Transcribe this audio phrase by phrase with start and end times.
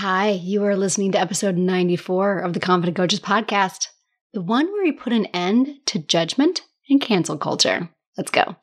[0.00, 3.86] Hi, you are listening to episode 94 of the Confident Coaches podcast,
[4.34, 7.88] the one where we put an end to judgment and cancel culture.
[8.18, 8.56] Let's go.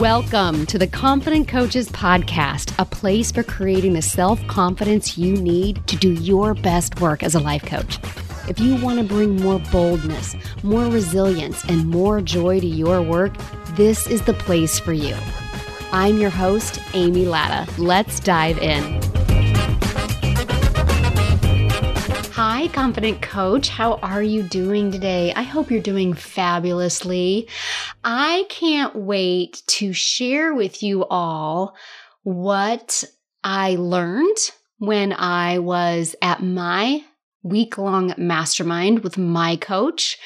[0.00, 5.84] Welcome to the Confident Coaches podcast, a place for creating the self confidence you need
[5.88, 7.98] to do your best work as a life coach.
[8.48, 13.36] If you want to bring more boldness, more resilience, and more joy to your work,
[13.70, 15.16] this is the place for you.
[15.90, 17.68] I'm your host, Amy Latta.
[17.76, 19.11] Let's dive in.
[22.62, 23.70] Hi, Confident Coach.
[23.70, 25.32] How are you doing today?
[25.34, 27.48] I hope you're doing fabulously.
[28.04, 31.74] I can't wait to share with you all
[32.22, 33.02] what
[33.42, 34.36] I learned
[34.78, 37.02] when I was at my
[37.42, 40.16] week long mastermind with my coach.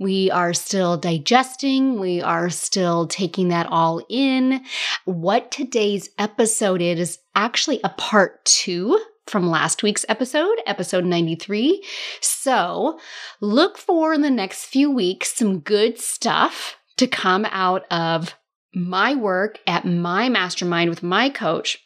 [0.00, 2.00] We are still digesting.
[2.00, 4.64] We are still taking that all in.
[5.04, 11.84] What today's episode is, is actually a part two from last week's episode, episode 93.
[12.20, 12.98] So
[13.40, 18.34] look for in the next few weeks some good stuff to come out of
[18.74, 21.78] my work at my mastermind with my coach.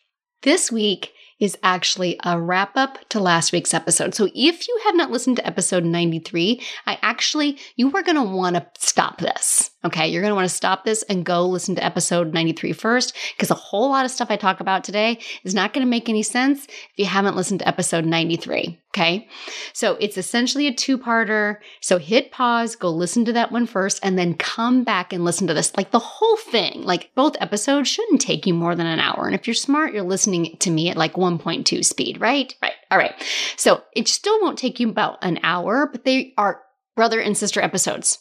[0.42, 4.14] This week, is actually a wrap up to last week's episode.
[4.14, 8.23] So if you have not listened to episode 93, I actually, you are going to
[8.23, 9.70] want to stop this.
[9.84, 10.09] Okay.
[10.09, 13.51] You're going to want to stop this and go listen to episode 93 first, because
[13.51, 16.23] a whole lot of stuff I talk about today is not going to make any
[16.23, 18.81] sense if you haven't listened to episode 93.
[18.95, 19.29] Okay.
[19.75, 21.59] So it's essentially a two parter.
[21.81, 25.47] So hit pause, go listen to that one first, and then come back and listen
[25.47, 25.77] to this.
[25.77, 29.27] Like the whole thing, like both episodes shouldn't take you more than an hour.
[29.27, 32.53] And if you're smart, you're listening to me at like 1.2 speed, right?
[32.61, 32.73] Right.
[32.91, 33.15] All right.
[33.57, 36.63] So it still won't take you about an hour, but they are
[36.99, 38.19] brother and sister episodes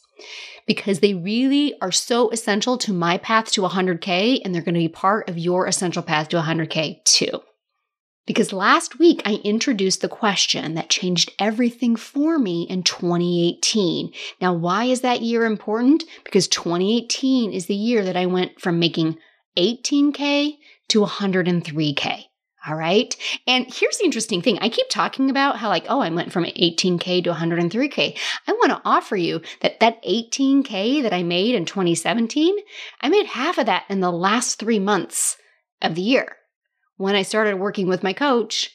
[0.68, 4.80] because they really are so essential to my path to 100K and they're going to
[4.80, 7.42] be part of your essential path to 100K too.
[8.28, 14.12] Because last week I introduced the question that changed everything for me in 2018.
[14.40, 16.04] Now, why is that year important?
[16.24, 19.18] Because 2018 is the year that I went from making
[19.58, 22.26] 18K to 103K.
[22.66, 23.16] All right.
[23.46, 24.58] And here's the interesting thing.
[24.60, 28.18] I keep talking about how like, oh, I went from 18K to 103K.
[28.48, 32.56] I want to offer you that that 18K that I made in 2017,
[33.02, 35.38] I made half of that in the last three months
[35.82, 36.36] of the year
[36.98, 38.72] when I started working with my coach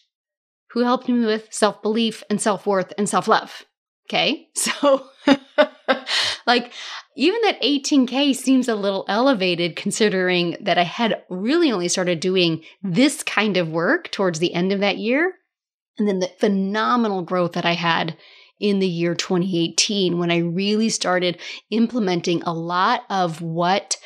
[0.71, 3.65] who helped me with self belief and self worth and self love.
[4.09, 4.49] Okay.
[4.57, 5.07] So,
[6.47, 6.73] like,
[7.17, 12.63] even that 18K seems a little elevated considering that I had really only started doing
[12.83, 15.35] this kind of work towards the end of that year.
[15.99, 18.17] And then the phenomenal growth that I had
[18.59, 21.39] in the year 2018 when I really started
[21.71, 23.97] implementing a lot of what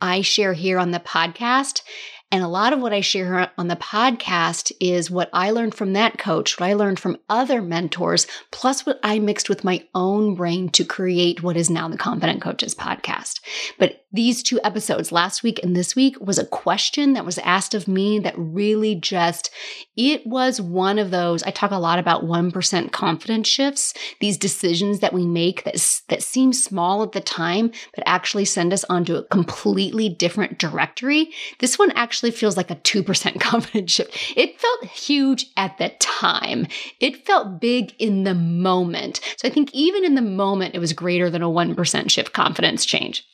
[0.00, 1.82] I share here on the podcast
[2.30, 5.94] and a lot of what I share on the podcast is what I learned from
[5.94, 10.34] that coach, what I learned from other mentors, plus what I mixed with my own
[10.34, 13.40] brain to create what is now the Confident Coaches podcast.
[13.78, 17.74] But these two episodes, last week and this week, was a question that was asked
[17.74, 19.50] of me that really just,
[19.96, 21.42] it was one of those.
[21.42, 25.74] I talk a lot about 1% confidence shifts, these decisions that we make that,
[26.08, 31.30] that seem small at the time, but actually send us onto a completely different directory.
[31.58, 34.16] This one actually feels like a 2% confidence shift.
[34.36, 36.66] It felt huge at the time.
[36.98, 39.20] It felt big in the moment.
[39.36, 42.86] So I think even in the moment, it was greater than a 1% shift confidence
[42.86, 43.26] change.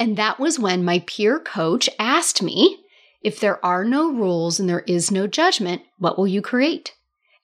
[0.00, 2.78] And that was when my peer coach asked me,
[3.22, 6.94] if there are no rules and there is no judgment, what will you create?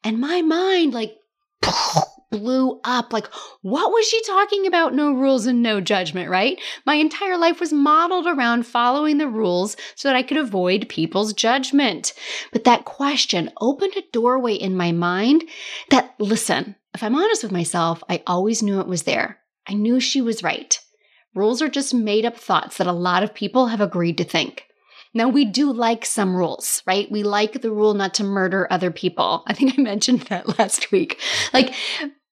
[0.03, 1.17] And my mind, like,
[2.31, 3.13] blew up.
[3.13, 3.27] Like,
[3.63, 4.95] what was she talking about?
[4.95, 6.59] No rules and no judgment, right?
[6.87, 11.35] My entire life was modeled around following the rules so that I could avoid people's
[11.35, 12.15] judgment.
[12.53, 15.45] But that question opened a doorway in my mind
[15.91, 19.39] that, listen, if I'm honest with myself, I always knew it was there.
[19.69, 20.79] I knew she was right.
[21.37, 24.67] Rules are just made up thoughts that a lot of people have agreed to think.
[25.13, 27.11] Now, we do like some rules, right?
[27.11, 29.45] We like the rule not to murder other people.
[29.47, 31.21] I think I mentioned that last week.
[31.53, 31.75] Like,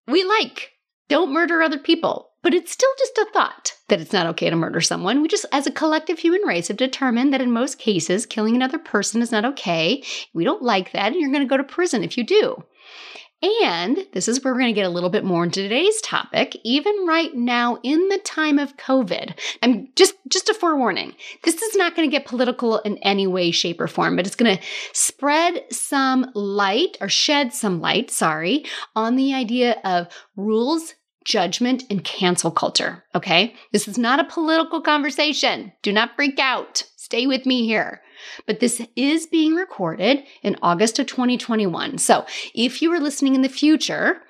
[0.09, 0.71] we like
[1.09, 4.57] don't murder other people, but it's still just a thought that it's not okay to
[4.57, 5.21] murder someone.
[5.21, 8.79] We just, as a collective human race, have determined that in most cases, killing another
[8.79, 10.03] person is not okay.
[10.33, 12.65] We don't like that, and you're going to go to prison if you do.
[13.63, 16.57] And this is where we're going to get a little bit more into today's topic.
[16.65, 21.15] Even right now, in the time of COVID, I'm just just a forewarning.
[21.43, 24.37] This is not going to get political in any way, shape, or form, but it's
[24.37, 24.63] going to
[24.93, 28.65] spread some light or shed some light, sorry,
[28.97, 30.95] on the idea of rules,
[31.25, 33.05] judgment, and cancel culture.
[33.15, 35.73] Okay, this is not a political conversation.
[35.83, 36.85] Do not freak out.
[36.97, 38.01] Stay with me here.
[38.47, 41.99] But this is being recorded in August of 2021.
[41.99, 42.25] So
[42.55, 44.23] if you are listening in the future,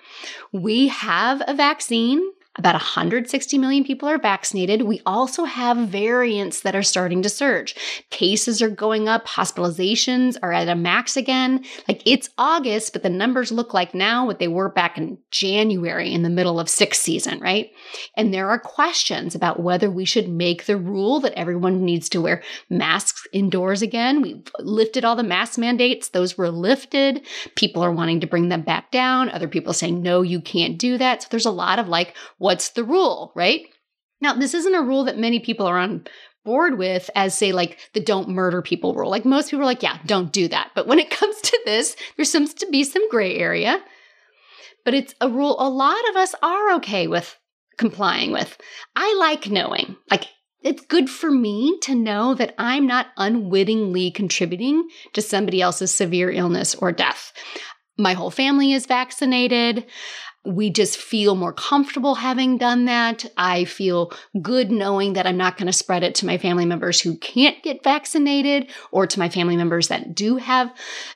[0.53, 4.83] we have a vaccine about 160 million people are vaccinated.
[4.83, 7.75] We also have variants that are starting to surge.
[8.11, 11.65] Cases are going up, hospitalizations are at a max again.
[11.89, 16.13] Like it's August, but the numbers look like now what they were back in January
[16.13, 17.71] in the middle of sixth season, right?
[18.17, 22.21] And there are questions about whether we should make the rule that everyone needs to
[22.21, 24.23] wear masks indoors again.
[24.23, 27.27] We've lifted all the mask mandates, those were lifted.
[27.57, 29.29] People are wanting to bring them back down.
[29.29, 31.23] Other people saying, no, you can't do that.
[31.23, 33.63] So there's a lot of like, what's the rule, right?
[34.21, 36.07] Now, this isn't a rule that many people are on
[36.45, 39.11] board with as say like the don't murder people rule.
[39.11, 40.73] Like most people are like, yeah, don't do that.
[40.75, 43.83] But when it comes to this, there seems to be some gray area.
[44.85, 47.35] But it's a rule a lot of us are okay with
[47.79, 48.59] complying with.
[48.95, 49.97] I like knowing.
[50.11, 50.27] Like
[50.63, 56.31] it's good for me to know that I'm not unwittingly contributing to somebody else's severe
[56.31, 57.33] illness or death.
[57.97, 59.87] My whole family is vaccinated
[60.45, 63.25] we just feel more comfortable having done that.
[63.37, 64.13] I feel
[64.43, 67.63] good knowing that I'm not going to spread it to my family members who can't
[67.63, 70.71] get vaccinated or to my family members that do have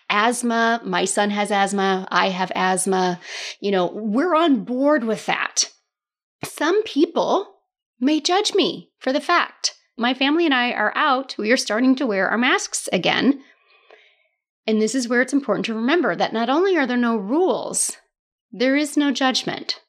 [0.09, 0.81] asthma.
[0.85, 2.09] My son has asthma.
[2.11, 3.21] I have asthma.
[3.61, 5.71] You know, we're on board with that.
[6.45, 7.55] Some people
[8.01, 11.35] may judge me for the fact my family and I are out.
[11.37, 13.43] We are starting to wear our masks again.
[14.67, 17.97] And this is where it's important to remember that not only are there no rules,
[18.51, 19.81] there is no judgment.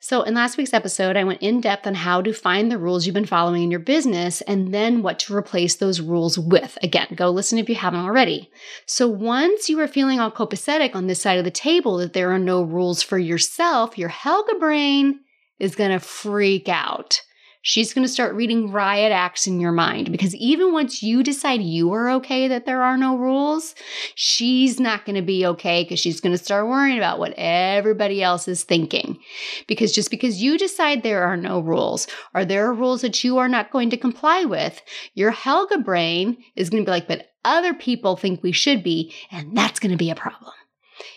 [0.00, 3.06] So, in last week's episode, I went in depth on how to find the rules
[3.06, 6.76] you've been following in your business and then what to replace those rules with.
[6.82, 8.50] Again, go listen if you haven't already.
[8.84, 12.30] So, once you are feeling all copacetic on this side of the table that there
[12.32, 15.20] are no rules for yourself, your Helga brain
[15.58, 17.22] is going to freak out
[17.64, 21.62] she's going to start reading riot acts in your mind because even once you decide
[21.62, 23.74] you are okay that there are no rules,
[24.14, 28.22] she's not going to be okay because she's going to start worrying about what everybody
[28.22, 29.18] else is thinking.
[29.66, 33.38] Because just because you decide there are no rules or there are rules that you
[33.38, 34.82] are not going to comply with,
[35.14, 39.12] your Helga brain is going to be like, but other people think we should be,
[39.30, 40.52] and that's going to be a problem.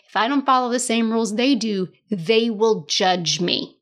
[0.07, 3.76] If I don't follow the same rules they do, they will judge me.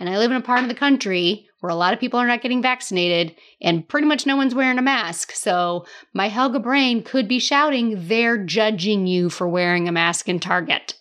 [0.00, 2.26] And I live in a part of the country where a lot of people are
[2.26, 5.32] not getting vaccinated and pretty much no one's wearing a mask.
[5.32, 10.40] So my Helga brain could be shouting, they're judging you for wearing a mask in
[10.40, 10.94] Target.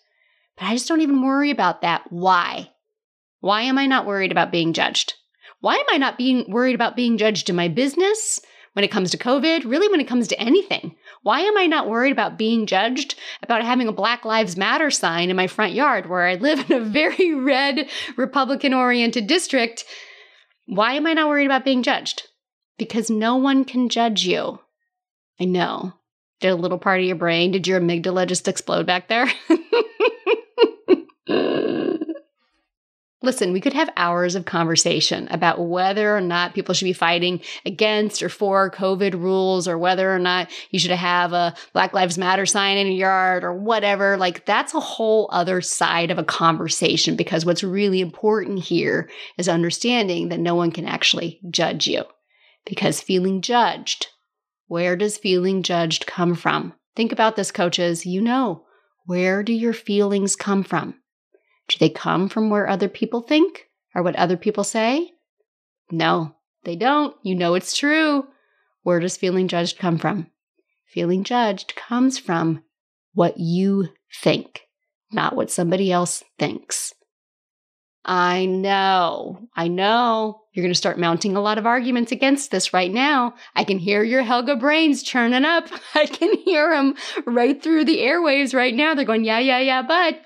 [0.58, 2.04] But I just don't even worry about that.
[2.10, 2.72] Why?
[3.40, 5.14] Why am I not worried about being judged?
[5.62, 8.42] Why am I not being worried about being judged in my business,
[8.74, 10.96] when it comes to COVID, really when it comes to anything.
[11.22, 15.30] Why am I not worried about being judged about having a Black Lives Matter sign
[15.30, 19.86] in my front yard where I live in a very red Republican oriented district?
[20.66, 22.28] Why am I not worried about being judged?
[22.78, 24.60] Because no one can judge you.
[25.40, 25.94] I know.
[26.40, 29.30] Did a little part of your brain, did your amygdala just explode back there?
[33.22, 37.42] Listen, we could have hours of conversation about whether or not people should be fighting
[37.66, 42.18] against or for COVID rules or whether or not you should have a Black Lives
[42.18, 44.16] Matter sign in your yard or whatever.
[44.16, 49.50] Like, that's a whole other side of a conversation because what's really important here is
[49.50, 52.06] understanding that no one can actually judge you.
[52.66, 54.08] Because feeling judged,
[54.68, 56.74] where does feeling judged come from?
[56.96, 58.06] Think about this, coaches.
[58.06, 58.64] You know,
[59.06, 60.96] where do your feelings come from?
[61.70, 65.12] Do they come from where other people think or what other people say?
[65.92, 67.16] No, they don't.
[67.24, 68.26] You know it's true.
[68.84, 70.28] Where does feeling judged come from?
[70.88, 72.64] Feeling judged comes from
[73.14, 73.90] what you
[74.22, 74.62] think,
[75.12, 76.94] not what somebody else thinks.
[78.06, 80.42] I know, I know.
[80.54, 83.36] You're going to start mounting a lot of arguments against this right now.
[83.56, 85.68] I can hear your Helga brains churning up.
[85.94, 86.96] I can hear them
[87.26, 88.96] right through the airwaves right now.
[88.96, 90.22] They're going, yeah, yeah, yeah, but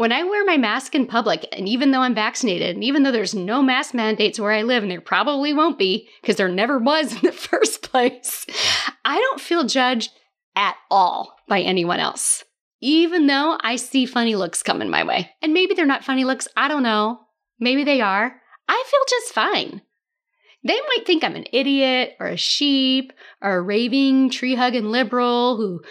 [0.00, 3.12] when I wear my mask in public, and even though I'm vaccinated, and even though
[3.12, 6.78] there's no mask mandates where I live, and there probably won't be because there never
[6.78, 8.46] was in the first place,
[9.04, 10.10] I don't feel judged
[10.56, 12.44] at all by anyone else.
[12.80, 15.32] Even though I see funny looks coming my way.
[15.42, 17.20] And maybe they're not funny looks, I don't know.
[17.58, 18.40] Maybe they are.
[18.70, 19.82] I feel just fine.
[20.64, 25.58] They might think I'm an idiot or a sheep or a raving, tree hugging liberal
[25.58, 25.82] who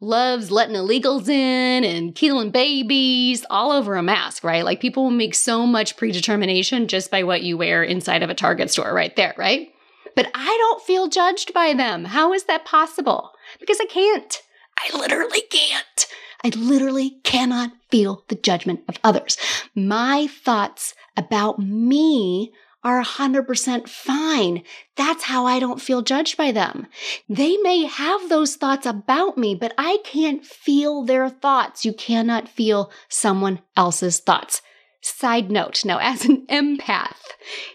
[0.00, 4.64] loves letting illegals in and killing babies all over a mask, right?
[4.64, 8.70] Like people make so much predetermination just by what you wear inside of a Target
[8.70, 9.68] store right there, right?
[10.16, 12.04] But I don't feel judged by them.
[12.04, 13.30] How is that possible?
[13.60, 14.42] Because I can't.
[14.78, 16.06] I literally can't.
[16.44, 19.38] I literally cannot feel the judgment of others.
[19.74, 22.52] My thoughts about me
[22.84, 24.62] are 100% fine.
[24.96, 26.86] That's how I don't feel judged by them.
[27.28, 31.84] They may have those thoughts about me, but I can't feel their thoughts.
[31.84, 34.60] You cannot feel someone else's thoughts.
[35.00, 37.16] Side note, now as an empath,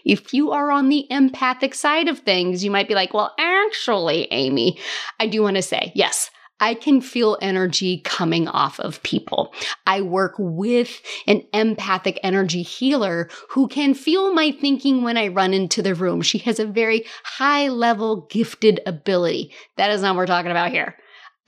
[0.04, 4.26] if you are on the empathic side of things, you might be like, well, actually,
[4.30, 4.78] Amy,
[5.18, 9.52] I do want to say, yes, I can feel energy coming off of people.
[9.86, 15.54] I work with an empathic energy healer who can feel my thinking when I run
[15.54, 16.22] into the room.
[16.22, 19.52] She has a very high level gifted ability.
[19.76, 20.96] That is not what we're talking about here.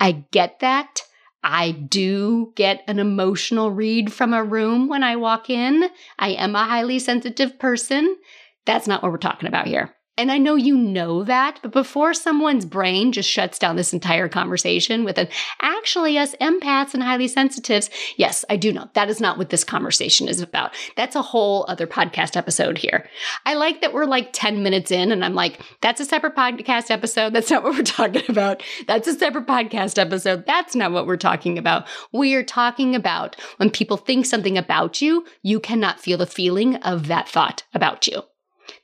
[0.01, 1.03] I get that.
[1.45, 5.89] I do get an emotional read from a room when I walk in.
[6.19, 8.17] I am a highly sensitive person.
[8.65, 9.95] That's not what we're talking about here.
[10.19, 14.29] And I know you know that, but before someone's brain just shuts down this entire
[14.29, 15.29] conversation with an
[15.63, 19.65] actually, us empaths and highly sensitives, yes, I do know that is not what this
[19.65, 20.75] conversation is about.
[20.97, 23.09] That's a whole other podcast episode here.
[23.47, 26.91] I like that we're like 10 minutes in and I'm like, that's a separate podcast
[26.91, 27.33] episode.
[27.33, 28.63] That's not what we're talking about.
[28.87, 30.45] That's a separate podcast episode.
[30.45, 31.89] That's not what we're talking about.
[32.13, 36.77] We are talking about when people think something about you, you cannot feel the feeling
[36.77, 38.23] of that thought about you.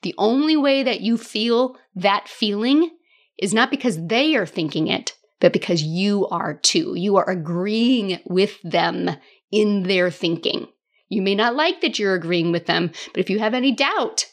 [0.02, 2.90] The only way that you feel that feeling
[3.38, 6.94] is not because they are thinking it, but because you are too.
[6.96, 9.10] You are agreeing with them
[9.50, 10.68] in their thinking.
[11.08, 14.26] You may not like that you're agreeing with them, but if you have any doubt,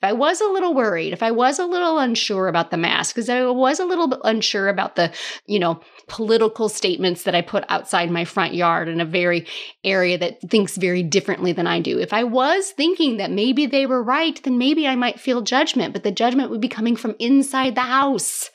[0.00, 3.14] if I was a little worried, if I was a little unsure about the mask,
[3.14, 5.12] because I was a little unsure about the,
[5.46, 9.46] you know, political statements that I put outside my front yard in a very
[9.84, 11.98] area that thinks very differently than I do.
[11.98, 15.92] If I was thinking that maybe they were right, then maybe I might feel judgment,
[15.92, 18.50] but the judgment would be coming from inside the house.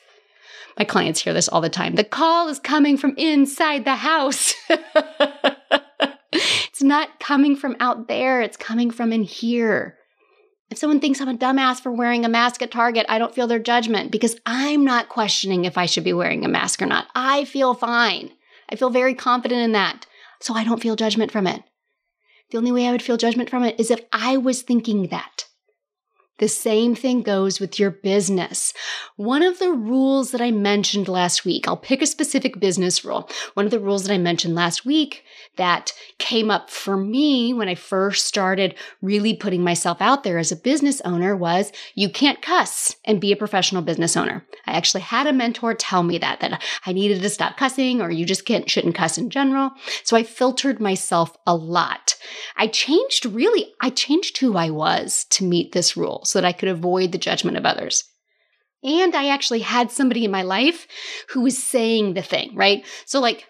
[0.76, 1.94] My clients hear this all the time.
[1.94, 4.52] The call is coming from inside the house.
[6.32, 9.96] it's not coming from out there, it's coming from in here.
[10.68, 13.46] If someone thinks I'm a dumbass for wearing a mask at Target, I don't feel
[13.46, 17.06] their judgment because I'm not questioning if I should be wearing a mask or not.
[17.14, 18.32] I feel fine.
[18.68, 20.06] I feel very confident in that.
[20.40, 21.62] So I don't feel judgment from it.
[22.50, 25.45] The only way I would feel judgment from it is if I was thinking that.
[26.38, 28.74] The same thing goes with your business.
[29.16, 33.30] One of the rules that I mentioned last week, I'll pick a specific business rule.
[33.54, 35.24] One of the rules that I mentioned last week
[35.56, 40.52] that came up for me when I first started really putting myself out there as
[40.52, 44.44] a business owner was you can't cuss and be a professional business owner.
[44.66, 48.10] I actually had a mentor tell me that, that I needed to stop cussing or
[48.10, 49.70] you just can't, shouldn't cuss in general.
[50.04, 52.16] So I filtered myself a lot.
[52.56, 56.52] I changed really, I changed who I was to meet this rule so that I
[56.52, 58.04] could avoid the judgment of others.
[58.82, 60.86] And I actually had somebody in my life
[61.30, 62.84] who was saying the thing, right?
[63.04, 63.46] So, like,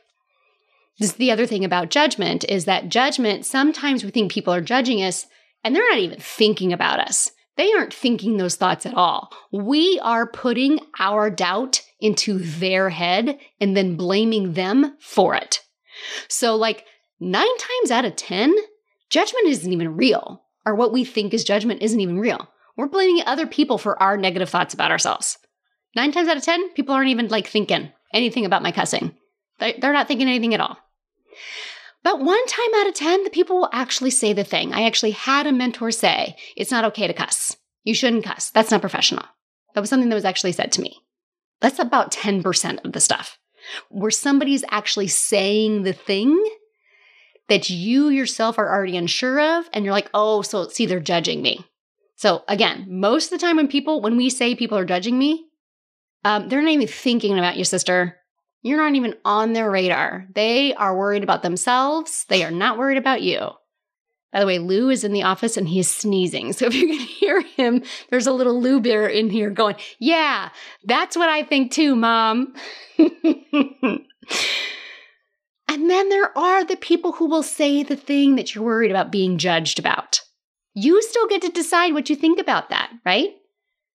[0.98, 5.02] this the other thing about judgment is that judgment, sometimes we think people are judging
[5.02, 5.26] us
[5.62, 7.32] and they're not even thinking about us.
[7.56, 9.30] They aren't thinking those thoughts at all.
[9.50, 15.60] We are putting our doubt into their head and then blaming them for it.
[16.28, 16.84] So, like,
[17.18, 18.54] nine times out of 10,
[19.10, 22.48] judgment isn't even real, or what we think is judgment isn't even real.
[22.76, 25.38] We're blaming other people for our negative thoughts about ourselves.
[25.94, 29.14] Nine times out of 10, people aren't even like thinking anything about my cussing.
[29.58, 30.76] They're not thinking anything at all.
[32.02, 34.72] But one time out of 10, the people will actually say the thing.
[34.72, 37.56] I actually had a mentor say, it's not okay to cuss.
[37.82, 38.50] You shouldn't cuss.
[38.50, 39.24] That's not professional.
[39.74, 41.00] That was something that was actually said to me.
[41.60, 43.38] That's about 10% of the stuff
[43.88, 46.40] where somebody's actually saying the thing
[47.48, 49.68] that you yourself are already unsure of.
[49.72, 51.64] And you're like, oh, so see, they're judging me.
[52.16, 55.46] So again, most of the time when people, when we say people are judging me,
[56.24, 58.16] um, they're not even thinking about you, sister.
[58.62, 60.26] You're not even on their radar.
[60.34, 62.24] They are worried about themselves.
[62.28, 63.50] They are not worried about you.
[64.32, 66.52] By the way, Lou is in the office and he's sneezing.
[66.52, 70.48] So if you can hear him, there's a little Lou bear in here going, Yeah,
[70.84, 72.54] that's what I think too, mom.
[72.98, 73.10] and
[75.68, 79.38] then there are the people who will say the thing that you're worried about being
[79.38, 80.22] judged about.
[80.78, 83.30] You still get to decide what you think about that, right?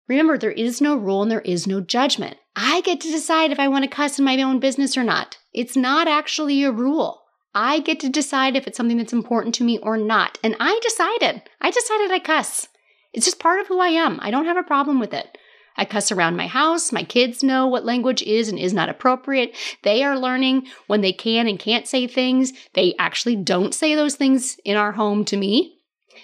[0.07, 2.37] Remember, there is no rule and there is no judgment.
[2.55, 5.39] I get to decide if I want to cuss in my own business or not.
[5.55, 7.23] It's not actually a rule.
[7.55, 10.37] I get to decide if it's something that's important to me or not.
[10.43, 11.41] And I decided.
[11.59, 12.67] I decided I cuss.
[13.11, 14.19] It's just part of who I am.
[14.21, 15.35] I don't have a problem with it.
[15.77, 16.91] I cuss around my house.
[16.91, 19.55] My kids know what language is and is not appropriate.
[19.81, 22.53] They are learning when they can and can't say things.
[22.75, 25.76] They actually don't say those things in our home to me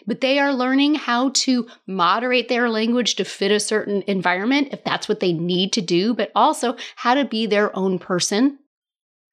[0.08, 4.84] but they are learning how to moderate their language to fit a certain environment if
[4.84, 8.60] that's what they need to do, but also how to be their own person.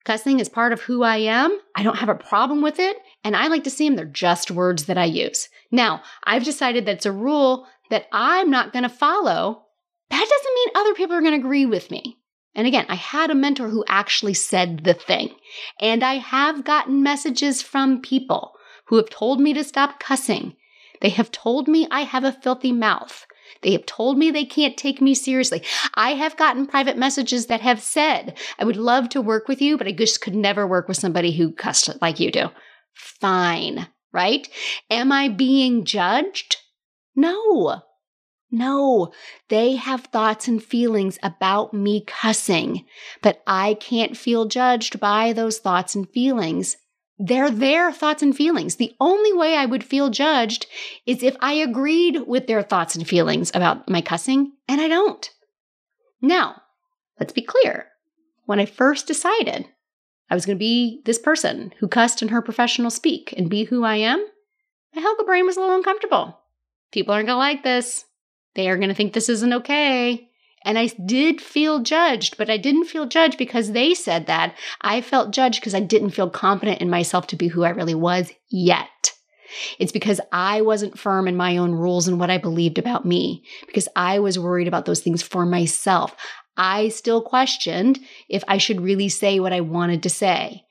[0.04, 1.58] Cussing is part of who I am.
[1.76, 2.96] I don't have a problem with it.
[3.22, 3.96] And I like to see them.
[3.96, 5.48] They're just words that I use.
[5.70, 9.66] Now, I've decided that it's a rule that I'm not going to follow,
[10.08, 12.16] that doesn't mean other people are going to agree with me.
[12.54, 15.34] And again, I had a mentor who actually said the thing.
[15.80, 18.54] And I have gotten messages from people
[18.86, 20.56] who have told me to stop cussing.
[21.00, 23.26] They have told me I have a filthy mouth.
[23.62, 25.62] They have told me they can't take me seriously.
[25.94, 29.76] I have gotten private messages that have said, I would love to work with you,
[29.76, 32.48] but I just could never work with somebody who cussed like you do.
[32.94, 34.48] Fine, right?
[34.90, 36.56] Am I being judged?
[37.14, 37.82] No.
[38.52, 39.12] No,
[39.48, 42.84] they have thoughts and feelings about me cussing,
[43.22, 46.76] but I can't feel judged by those thoughts and feelings.
[47.22, 48.76] They're their thoughts and feelings.
[48.76, 50.66] The only way I would feel judged
[51.04, 55.30] is if I agreed with their thoughts and feelings about my cussing, and I don't.
[56.22, 56.62] Now,
[57.18, 57.88] let's be clear.
[58.46, 59.66] When I first decided
[60.30, 63.64] I was going to be this person who cussed in her professional speak and be
[63.64, 64.26] who I am,
[64.94, 66.40] my Helga brain was a little uncomfortable.
[66.90, 68.06] People aren't going to like this.
[68.54, 70.29] They are going to think this isn't okay.
[70.64, 74.54] And I did feel judged, but I didn't feel judged because they said that.
[74.82, 77.94] I felt judged because I didn't feel confident in myself to be who I really
[77.94, 79.12] was yet.
[79.78, 83.42] It's because I wasn't firm in my own rules and what I believed about me,
[83.66, 86.14] because I was worried about those things for myself.
[86.56, 87.98] I still questioned
[88.28, 90.64] if I should really say what I wanted to say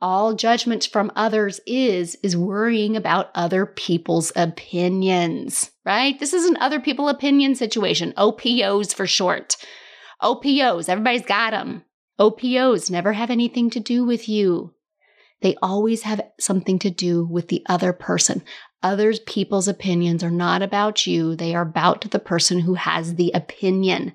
[0.00, 6.18] all judgments from others is is worrying about other people's opinions, right?
[6.18, 9.56] This is an other people opinion situation, OPOs for short.
[10.22, 11.84] OPOs, everybody's got them.
[12.18, 14.74] OPOs never have anything to do with you.
[15.42, 18.42] They always have something to do with the other person.
[18.82, 21.34] Others people's opinions are not about you.
[21.34, 24.12] They are about the person who has the opinion.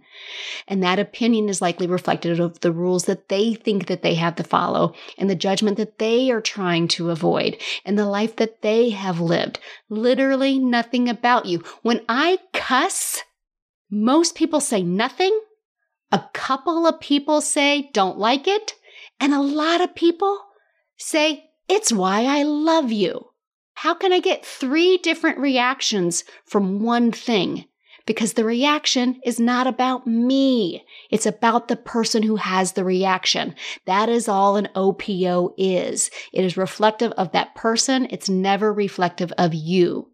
[0.67, 4.35] And that opinion is likely reflected of the rules that they think that they have
[4.35, 8.61] to follow and the judgment that they are trying to avoid and the life that
[8.61, 9.59] they have lived.
[9.89, 11.63] Literally nothing about you.
[11.81, 13.23] When I cuss,
[13.89, 15.37] most people say nothing.
[16.11, 18.75] A couple of people say don't like it.
[19.19, 20.39] And a lot of people
[20.97, 23.30] say it's why I love you.
[23.81, 27.65] How can I get three different reactions from one thing?
[28.05, 30.85] Because the reaction is not about me.
[31.09, 33.55] It's about the person who has the reaction.
[33.87, 36.11] That is all an OPO is.
[36.31, 38.05] It is reflective of that person.
[38.11, 40.11] It's never reflective of you.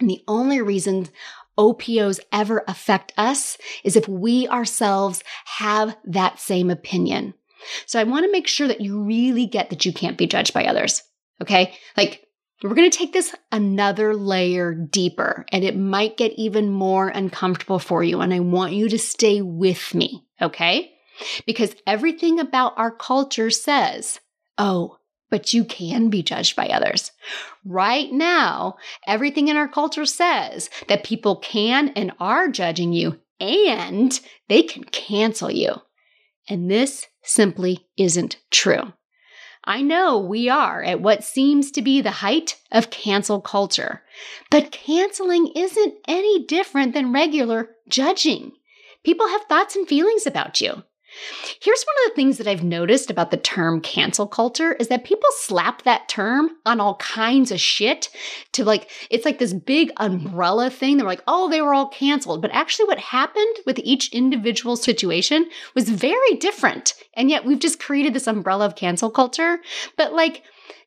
[0.00, 1.06] And the only reason
[1.56, 7.34] OPOs ever affect us is if we ourselves have that same opinion.
[7.86, 10.52] So I want to make sure that you really get that you can't be judged
[10.52, 11.04] by others.
[11.40, 11.74] Okay.
[11.96, 12.23] Like
[12.62, 17.78] we're going to take this another layer deeper, and it might get even more uncomfortable
[17.78, 18.20] for you.
[18.20, 20.92] And I want you to stay with me, okay?
[21.46, 24.20] Because everything about our culture says,
[24.56, 24.98] oh,
[25.30, 27.10] but you can be judged by others.
[27.64, 34.18] Right now, everything in our culture says that people can and are judging you and
[34.48, 35.74] they can cancel you.
[36.48, 38.92] And this simply isn't true.
[39.66, 44.02] I know we are at what seems to be the height of cancel culture,
[44.50, 48.52] but canceling isn't any different than regular judging.
[49.04, 50.82] People have thoughts and feelings about you.
[51.60, 55.04] Here's one of the things that I've noticed about the term cancel culture is that
[55.04, 58.08] people slap that term on all kinds of shit
[58.52, 60.96] to like, it's like this big umbrella thing.
[60.96, 62.42] They're like, oh, they were all canceled.
[62.42, 66.94] But actually, what happened with each individual situation was very different.
[67.14, 69.60] And yet we've just created this umbrella of cancel culture.
[69.96, 70.42] But like,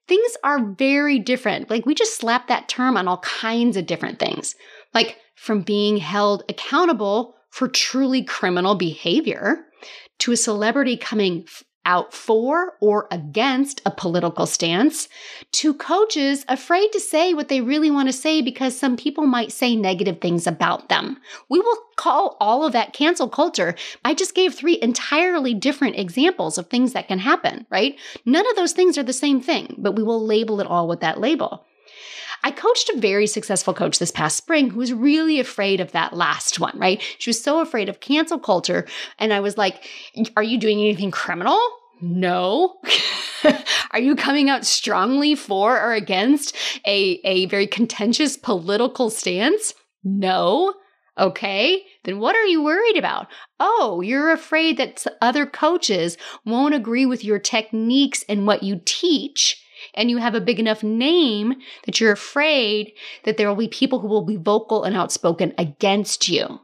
[0.07, 1.69] things are very different.
[1.69, 4.55] Like, we just slap that term on all kinds of different things.
[4.93, 9.66] Like, from being held accountable for truly criminal behavior
[10.19, 11.45] to a celebrity coming
[11.88, 15.08] out for or against a political stance,
[15.53, 19.53] to coaches afraid to say what they really want to say because some people might
[19.53, 21.17] say negative things about them.
[21.49, 23.73] We will call all of that cancel culture.
[24.03, 27.97] I just gave three entirely different examples of things that can happen, right?
[28.25, 30.99] None of those things are the same thing, but we will label it all with
[30.99, 31.65] that label.
[32.47, 36.13] I coached a very successful coach this past spring who was really afraid of that
[36.13, 37.03] last one, right?
[37.17, 38.88] She was so afraid of cancel culture.
[39.19, 39.86] And I was like,
[40.38, 41.60] Are you doing anything criminal?
[41.99, 42.77] No.
[43.91, 46.55] Are you coming out strongly for or against
[46.86, 49.73] a, a very contentious political stance?
[50.05, 50.73] No.
[51.19, 53.27] Okay, then what are you worried about?
[53.60, 59.62] Oh, you're afraid that other coaches won't agree with your techniques and what you teach
[59.93, 63.99] and you have a big enough name that you're afraid that there will be people
[63.99, 66.59] who will be vocal and outspoken against you.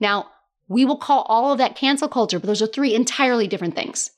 [0.00, 0.26] Now,
[0.68, 4.10] we will call all of that cancel culture, but those are three entirely different things.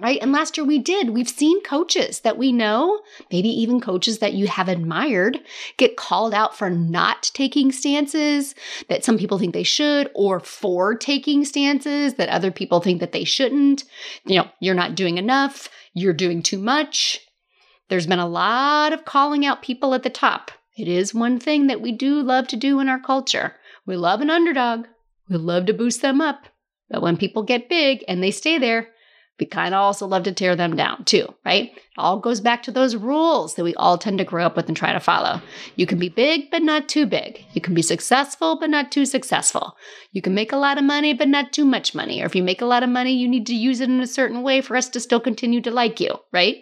[0.00, 0.20] right?
[0.22, 1.10] And last year we did.
[1.10, 3.00] We've seen coaches that we know,
[3.32, 5.40] maybe even coaches that you have admired,
[5.76, 8.54] get called out for not taking stances
[8.88, 13.12] that some people think they should, or for taking stances that other people think that
[13.12, 13.84] they shouldn't.
[14.24, 17.20] You know, you're not doing enough, you're doing too much.
[17.88, 20.50] There's been a lot of calling out people at the top.
[20.76, 23.56] It is one thing that we do love to do in our culture.
[23.86, 24.86] We love an underdog.
[25.28, 26.46] We love to boost them up.
[26.90, 28.88] But when people get big and they stay there,
[29.40, 31.70] we kind of also love to tear them down too, right?
[31.74, 34.66] It all goes back to those rules that we all tend to grow up with
[34.66, 35.40] and try to follow.
[35.76, 37.44] You can be big, but not too big.
[37.52, 39.76] You can be successful, but not too successful.
[40.12, 42.20] You can make a lot of money, but not too much money.
[42.20, 44.06] Or if you make a lot of money, you need to use it in a
[44.06, 46.56] certain way for us to still continue to like you, right?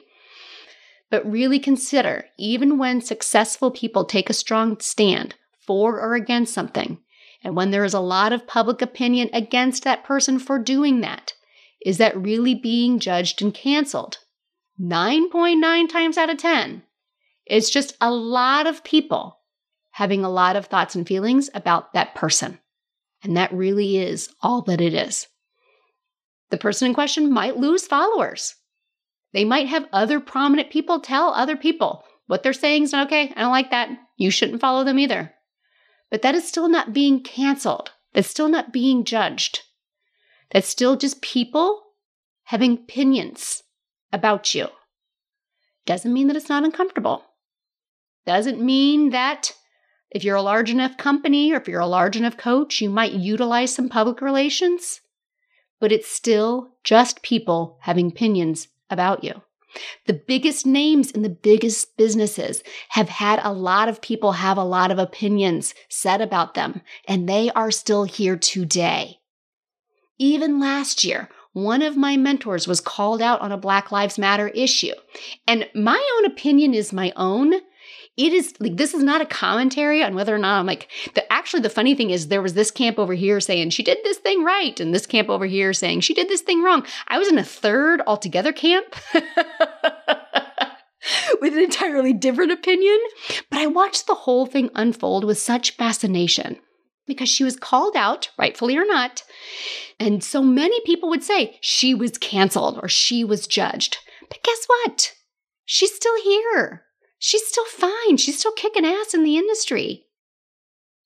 [1.11, 6.99] But really consider even when successful people take a strong stand for or against something,
[7.43, 11.33] and when there is a lot of public opinion against that person for doing that,
[11.85, 14.19] is that really being judged and canceled?
[14.81, 16.83] 9.9 times out of 10.
[17.47, 19.39] It's just a lot of people
[19.93, 22.59] having a lot of thoughts and feelings about that person.
[23.23, 25.27] And that really is all that it is.
[26.51, 28.55] The person in question might lose followers.
[29.33, 33.33] They might have other prominent people tell other people what they're saying is not okay.
[33.37, 33.91] I don't like that.
[34.17, 35.33] You shouldn't follow them either.
[36.11, 37.93] But that is still not being canceled.
[38.13, 39.61] That's still not being judged.
[40.51, 41.83] That's still just people
[42.45, 43.63] having opinions
[44.13, 44.69] about you.
[45.85, 47.25] Doesn't mean that it's not uncomfortable.
[48.25, 49.53] Doesn't mean that
[50.11, 53.13] if you're a large enough company or if you're a large enough coach, you might
[53.13, 55.01] utilize some public relations,
[55.81, 59.43] but it's still just people having opinions about you.
[60.07, 64.65] The biggest names in the biggest businesses have had a lot of people have a
[64.65, 69.19] lot of opinions said about them, and they are still here today.
[70.19, 74.49] Even last year, one of my mentors was called out on a Black Lives Matter
[74.49, 74.93] issue.
[75.47, 77.55] And my own opinion is my own.
[78.17, 81.31] It is like this is not a commentary on whether or not I'm like the
[81.31, 84.17] actually the funny thing is there was this camp over here saying she did this
[84.19, 86.87] thing right and this camp over here saying she did this thing wrong.
[87.09, 88.97] I was in a third altogether camp.
[91.41, 92.99] with an entirely different opinion,
[93.51, 96.59] but I watched the whole thing unfold with such fascination
[97.07, 99.23] because she was called out, rightfully or not.
[100.01, 103.99] And so many people would say she was canceled or she was judged.
[104.29, 105.13] But guess what?
[105.65, 106.86] She's still here.
[107.19, 108.17] She's still fine.
[108.17, 110.07] She's still kicking ass in the industry.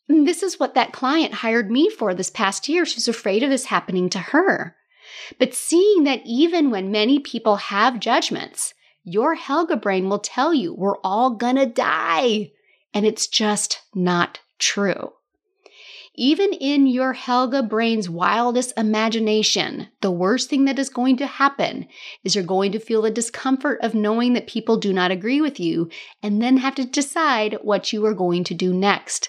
[0.08, 2.84] And this is what that client hired me for this past year.
[2.84, 4.74] She's afraid of this happening to her.
[5.38, 10.74] But seeing that even when many people have judgments, your Helga brain will tell you
[10.74, 12.50] we're all gonna die.
[12.92, 15.12] And it's just not true.
[16.16, 21.86] Even in your Helga brain's wildest imagination, the worst thing that is going to happen
[22.24, 25.60] is you're going to feel the discomfort of knowing that people do not agree with
[25.60, 25.88] you
[26.22, 29.28] and then have to decide what you are going to do next.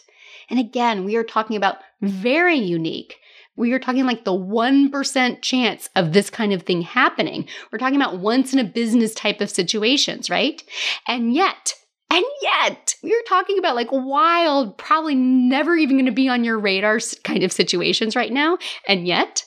[0.49, 3.15] And again, we are talking about very unique.
[3.55, 7.47] We are talking like the 1% chance of this kind of thing happening.
[7.71, 10.63] We're talking about once in a business type of situations, right?
[11.07, 11.75] And yet,
[12.11, 16.43] and yet, we are talking about like wild, probably never even going to be on
[16.43, 18.57] your radar kind of situations right now.
[18.85, 19.45] And yet,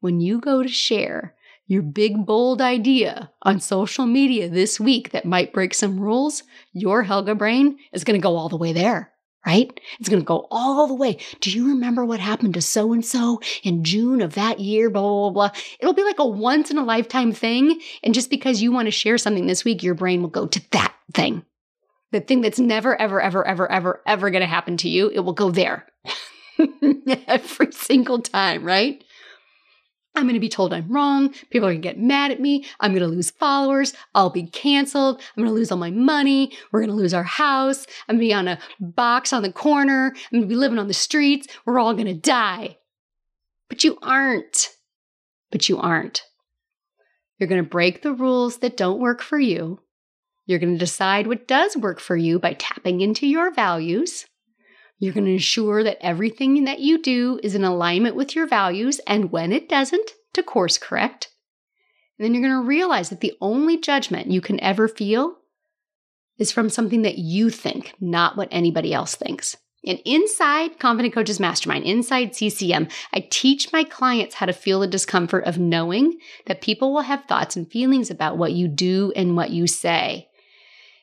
[0.00, 1.34] when you go to share
[1.66, 6.42] your big, bold idea on social media this week that might break some rules,
[6.74, 9.08] your Helga brain is going to go all the way there
[9.44, 9.80] right?
[9.98, 11.18] It's going to go all the way.
[11.40, 14.88] Do you remember what happened to so and so in June of that year?
[14.88, 15.60] Blah, blah, blah, blah.
[15.80, 17.80] It'll be like a once in a lifetime thing.
[18.04, 20.70] And just because you want to share something this week, your brain will go to
[20.70, 21.44] that thing
[22.12, 25.20] the thing that's never, ever, ever, ever, ever, ever going to happen to you, it
[25.20, 25.86] will go there
[27.26, 29.02] every single time, right?
[30.14, 31.30] I'm going to be told I'm wrong.
[31.50, 32.66] People are going to get mad at me.
[32.80, 33.94] I'm going to lose followers.
[34.14, 35.20] I'll be canceled.
[35.20, 36.52] I'm going to lose all my money.
[36.70, 37.86] We're going to lose our house.
[38.08, 40.12] I'm going to be on a box on the corner.
[40.14, 41.46] I'm going to be living on the streets.
[41.64, 42.76] We're all going to die.
[43.70, 44.68] But you aren't.
[45.50, 46.24] But you aren't.
[47.38, 49.80] You're going to break the rules that don't work for you.
[50.46, 54.26] You're going to decide what does work for you by tapping into your values.
[54.98, 59.00] You're going to ensure that everything that you do is in alignment with your values,
[59.06, 61.28] and when it doesn't, to course correct.
[62.18, 65.36] And then you're going to realize that the only judgment you can ever feel
[66.38, 69.56] is from something that you think, not what anybody else thinks.
[69.84, 74.86] And inside Confident Coaches Mastermind, inside CCM, I teach my clients how to feel the
[74.86, 79.36] discomfort of knowing that people will have thoughts and feelings about what you do and
[79.36, 80.28] what you say.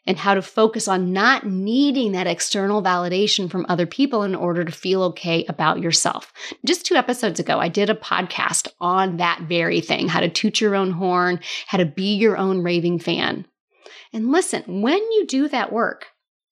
[0.06, 4.64] And how to focus on not needing that external validation from other people in order
[4.64, 6.34] to feel okay about yourself.
[6.66, 10.62] Just two episodes ago, I did a podcast on that very thing how to toot
[10.62, 13.46] your own horn, how to be your own raving fan.
[14.14, 16.08] And listen, when you do that work,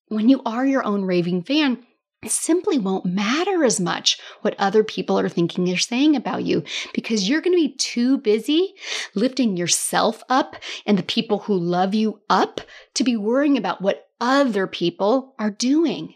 [0.09, 1.83] when you are your own raving fan,
[2.23, 6.63] it simply won't matter as much what other people are thinking or saying about you
[6.93, 8.73] because you're going to be too busy
[9.13, 12.59] lifting yourself up and the people who love you up
[12.95, 16.15] to be worrying about what other people are doing.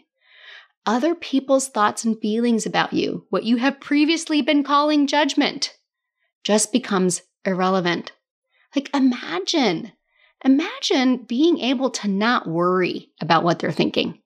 [0.84, 5.76] Other people's thoughts and feelings about you, what you have previously been calling judgment,
[6.42, 8.10] just becomes irrelevant.
[8.74, 9.92] Like imagine,
[10.44, 14.18] imagine being able to not worry about what they're thinking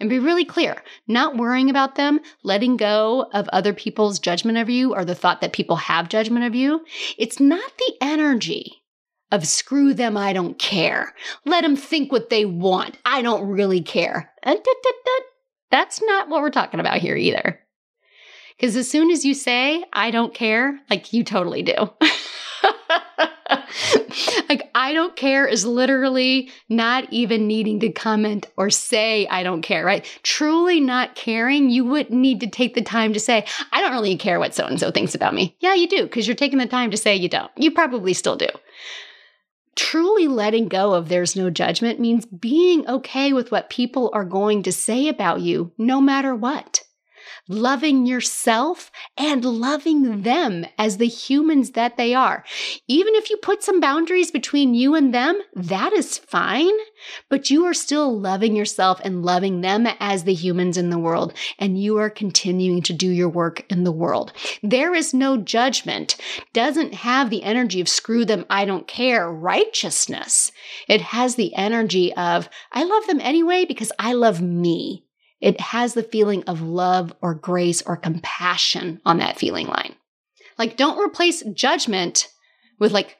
[0.00, 4.70] and be really clear, not worrying about them, letting go of other people's judgment of
[4.70, 6.84] you or the thought that people have judgment of you.
[7.16, 8.82] It's not the energy
[9.30, 11.14] of screw them, I don't care.
[11.44, 12.96] Let them think what they want.
[13.04, 14.32] I don't really care.
[14.42, 14.56] Uh,
[15.70, 17.60] That's not what we're talking about here either.
[18.56, 21.74] Because as soon as you say, I don't care, like you totally do.
[24.48, 29.62] like, I don't care is literally not even needing to comment or say, I don't
[29.62, 30.04] care, right?
[30.22, 34.16] Truly not caring, you wouldn't need to take the time to say, I don't really
[34.16, 35.56] care what so and so thinks about me.
[35.60, 37.50] Yeah, you do, because you're taking the time to say you don't.
[37.56, 38.48] You probably still do.
[39.76, 44.64] Truly letting go of there's no judgment means being okay with what people are going
[44.64, 46.82] to say about you, no matter what
[47.48, 52.44] loving yourself and loving them as the humans that they are.
[52.86, 56.74] Even if you put some boundaries between you and them, that is fine,
[57.28, 61.32] but you are still loving yourself and loving them as the humans in the world,
[61.58, 64.32] and you are continuing to do your work in the world.
[64.62, 66.16] There is no judgment,
[66.52, 70.52] doesn't have the energy of screw them, I don't care, righteousness.
[70.86, 75.04] It has the energy of, I love them anyway because I love me.
[75.40, 79.94] It has the feeling of love or grace or compassion on that feeling line.
[80.58, 82.28] Like, don't replace judgment
[82.80, 83.18] with like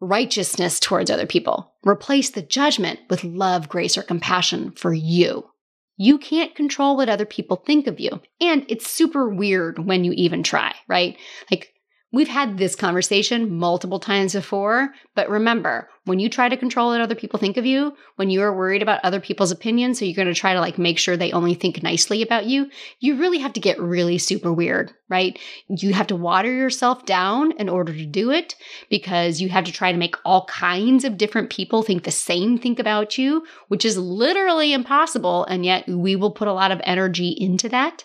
[0.00, 1.72] righteousness towards other people.
[1.84, 5.48] Replace the judgment with love, grace, or compassion for you.
[5.96, 8.20] You can't control what other people think of you.
[8.40, 11.16] And it's super weird when you even try, right?
[11.50, 11.72] Like,
[12.16, 17.02] We've had this conversation multiple times before, but remember, when you try to control what
[17.02, 20.16] other people think of you, when you are worried about other people's opinions, so you're
[20.16, 23.36] going to try to like make sure they only think nicely about you, you really
[23.36, 25.38] have to get really super weird, right?
[25.68, 28.54] You have to water yourself down in order to do it
[28.88, 32.56] because you have to try to make all kinds of different people think the same
[32.56, 35.44] think about you, which is literally impossible.
[35.44, 38.04] And yet we will put a lot of energy into that.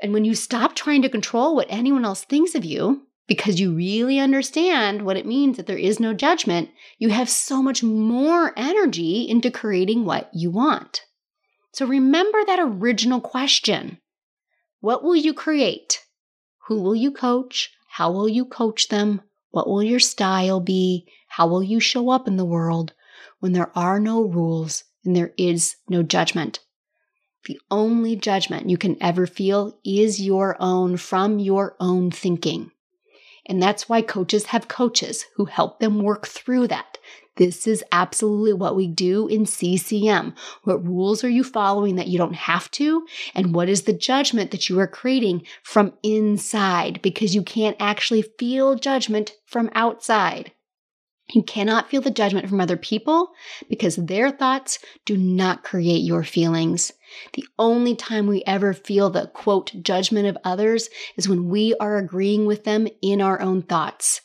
[0.00, 3.74] And when you stop trying to control what anyone else thinks of you, because you
[3.74, 8.52] really understand what it means that there is no judgment, you have so much more
[8.56, 11.02] energy into creating what you want.
[11.72, 13.98] So remember that original question
[14.80, 16.04] What will you create?
[16.68, 17.70] Who will you coach?
[17.88, 19.22] How will you coach them?
[19.50, 21.08] What will your style be?
[21.28, 22.92] How will you show up in the world
[23.40, 26.60] when there are no rules and there is no judgment?
[27.46, 32.72] The only judgment you can ever feel is your own from your own thinking.
[33.46, 36.98] And that's why coaches have coaches who help them work through that.
[37.36, 40.34] This is absolutely what we do in CCM.
[40.64, 43.06] What rules are you following that you don't have to?
[43.34, 47.00] And what is the judgment that you are creating from inside?
[47.02, 50.50] Because you can't actually feel judgment from outside.
[51.32, 53.32] You cannot feel the judgment from other people
[53.68, 56.92] because their thoughts do not create your feelings.
[57.32, 61.96] The only time we ever feel the quote judgment of others is when we are
[61.96, 64.20] agreeing with them in our own thoughts.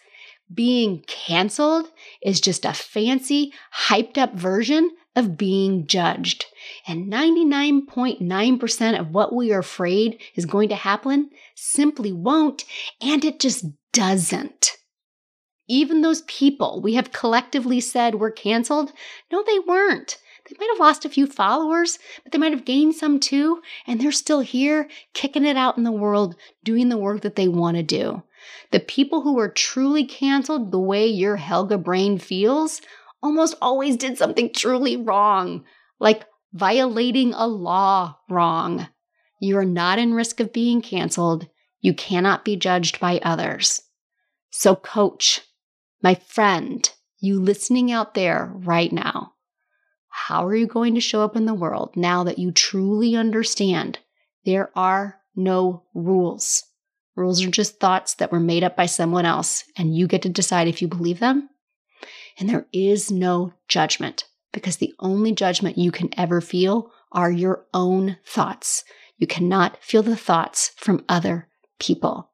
[0.53, 1.87] Being canceled
[2.21, 3.53] is just a fancy,
[3.87, 6.45] hyped up version of being judged.
[6.87, 12.65] And 99.9% of what we are afraid is going to happen simply won't,
[13.01, 14.77] and it just doesn't.
[15.71, 18.91] Even those people we have collectively said were canceled,
[19.31, 20.17] no, they weren't.
[20.43, 24.01] They might have lost a few followers, but they might have gained some too, and
[24.01, 27.77] they're still here, kicking it out in the world, doing the work that they want
[27.77, 28.21] to do.
[28.71, 32.81] The people who were truly canceled the way your Helga brain feels
[33.23, 35.63] almost always did something truly wrong,
[36.01, 38.89] like violating a law wrong.
[39.39, 41.47] You are not in risk of being canceled.
[41.79, 43.83] You cannot be judged by others.
[44.49, 45.39] So, coach,
[46.01, 49.33] my friend, you listening out there right now,
[50.09, 53.99] how are you going to show up in the world now that you truly understand
[54.45, 56.63] there are no rules?
[57.15, 60.29] Rules are just thoughts that were made up by someone else, and you get to
[60.29, 61.49] decide if you believe them.
[62.39, 67.65] And there is no judgment because the only judgment you can ever feel are your
[67.73, 68.83] own thoughts.
[69.17, 71.47] You cannot feel the thoughts from other
[71.79, 72.30] people.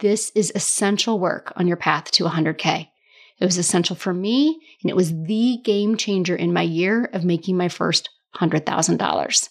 [0.00, 2.88] This is essential work on your path to 100K.
[3.38, 7.24] It was essential for me, and it was the game changer in my year of
[7.24, 9.48] making my first $100,000.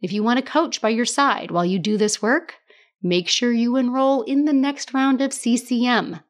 [0.00, 2.54] If you want a coach by your side while you do this work,
[3.02, 6.20] make sure you enroll in the next round of CCM.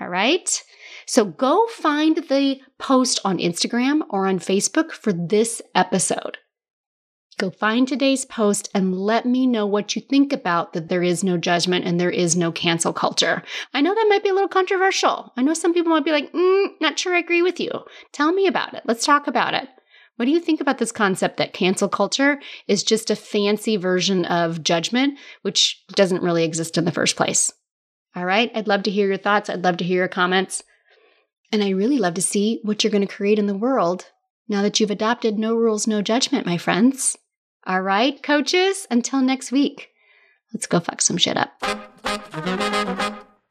[0.00, 0.62] All right?
[1.06, 6.38] So go find the post on Instagram or on Facebook for this episode.
[7.36, 11.24] Go find today's post and let me know what you think about that there is
[11.24, 13.42] no judgment and there is no cancel culture.
[13.72, 15.32] I know that might be a little controversial.
[15.36, 17.70] I know some people might be like, mm, not sure I agree with you.
[18.12, 18.82] Tell me about it.
[18.84, 19.68] Let's talk about it.
[20.16, 24.24] What do you think about this concept that cancel culture is just a fancy version
[24.26, 27.52] of judgment, which doesn't really exist in the first place?
[28.14, 28.52] All right.
[28.54, 29.50] I'd love to hear your thoughts.
[29.50, 30.62] I'd love to hear your comments.
[31.50, 34.06] And I really love to see what you're going to create in the world
[34.48, 37.16] now that you've adopted no rules, no judgment, my friends.
[37.66, 39.88] All right, coaches, until next week,
[40.52, 41.50] let's go fuck some shit up.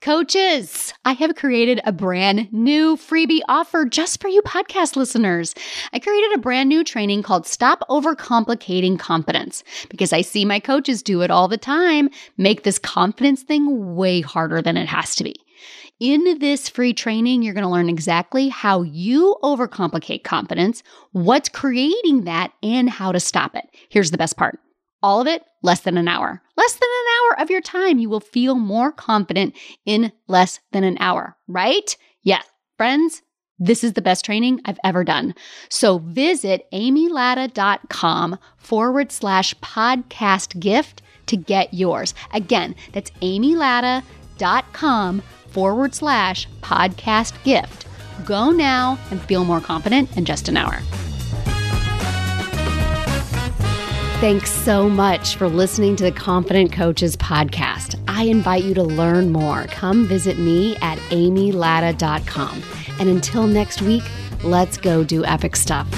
[0.01, 5.55] Coaches, I have created a brand new freebie offer just for you podcast listeners.
[5.93, 11.01] I created a brand new training called Stop Overcomplicating Confidence because I see my coaches
[11.01, 15.23] do it all the time, make this confidence thing way harder than it has to
[15.23, 15.42] be.
[15.99, 22.23] In this free training, you're going to learn exactly how you overcomplicate confidence, what's creating
[22.23, 23.65] that, and how to stop it.
[23.89, 24.59] Here's the best part
[25.01, 26.41] all of it less than an hour.
[26.57, 27.99] Less than an hour of your time.
[27.99, 31.95] You will feel more confident in less than an hour, right?
[32.23, 32.45] Yes,
[32.77, 33.21] friends,
[33.59, 35.35] this is the best training I've ever done.
[35.69, 42.13] So visit amylatta.com forward slash podcast gift to get yours.
[42.33, 44.03] Again, that's amylatta.com
[45.53, 47.87] forward slash podcast gift.
[48.25, 50.79] Go now and feel more confident in just an hour.
[54.19, 58.01] Thanks so much for listening to the Confident Coaches podcast.
[58.07, 59.65] I invite you to learn more.
[59.67, 62.63] Come visit me at amylatta.com.
[62.99, 64.03] And until next week,
[64.43, 65.89] let's go do epic stuff.